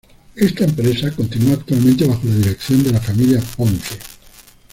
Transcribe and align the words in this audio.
Esta 0.35 0.63
empresa 0.63 1.11
continúa 1.11 1.53
actualmente 1.57 2.07
bajo 2.07 2.21
la 2.25 2.33
dirección 2.37 2.83
de 2.83 2.91
la 2.91 2.99
familia 2.99 3.39
Ponce. 3.55 3.99